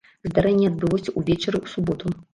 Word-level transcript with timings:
Здарэнне 0.29 0.71
адбылося 0.71 1.15
ўвечары 1.21 1.57
ў 1.63 1.65
суботу. 1.75 2.05